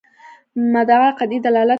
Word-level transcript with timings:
مدعا 0.77 1.09
قطعي 1.11 1.39
دلالت 1.39 1.63
کوي. 1.65 1.69